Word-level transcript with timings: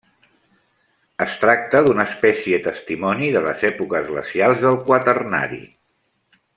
Es 1.25 1.35
tracta 1.43 1.81
d'una 1.87 2.05
espècie 2.11 2.61
testimoni 2.69 3.29
de 3.37 3.45
les 3.49 3.63
èpoques 3.71 4.09
glacials 4.13 4.65
del 4.67 4.83
Quaternari. 4.89 5.65